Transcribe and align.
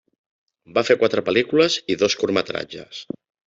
Va 0.77 0.83
fer 0.87 0.97
quatre 1.03 1.23
pel·lícules 1.29 1.77
i 1.95 2.01
dos 2.05 2.19
curtmetratges. 2.23 3.07